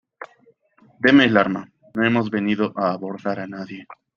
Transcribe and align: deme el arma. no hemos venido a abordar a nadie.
deme 0.99 1.25
el 1.25 1.37
arma. 1.37 1.69
no 1.93 2.03
hemos 2.03 2.31
venido 2.31 2.73
a 2.75 2.91
abordar 2.91 3.39
a 3.39 3.45
nadie. 3.45 3.85